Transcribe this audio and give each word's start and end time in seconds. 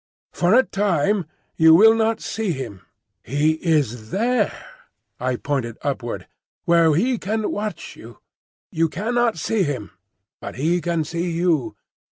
"For 0.33 0.55
a 0.55 0.63
time 0.63 1.27
you 1.57 1.75
will 1.75 1.93
not 1.93 2.21
see 2.21 2.53
him. 2.53 2.81
He 3.21 3.51
is—there," 3.63 4.51
I 5.19 5.35
pointed 5.35 5.77
upward, 5.83 6.25
"where 6.65 6.95
he 6.95 7.19
can 7.19 7.51
watch 7.51 7.95
you. 7.95 8.17
You 8.71 8.89
cannot 8.89 9.37
see 9.37 9.61
him, 9.61 9.91
but 10.39 10.55
he 10.55 10.81
can 10.81 11.03
see 11.03 11.29
you. 11.31 11.75